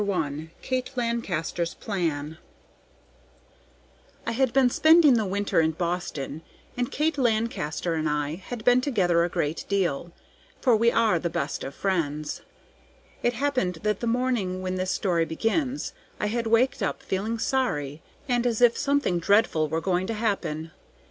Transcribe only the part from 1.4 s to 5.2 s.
LAST DAYS IN DEEPHAVEN Kate Lancaster's Plan I had been spending